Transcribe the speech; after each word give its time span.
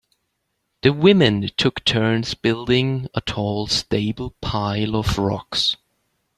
The 0.81 0.93
women 0.93 1.47
took 1.57 1.83
turns 1.83 2.33
building 2.33 3.07
a 3.13 3.21
tall 3.21 3.67
stable 3.67 4.33
pile 4.41 4.95
of 4.95 5.19
rocks. 5.19 5.77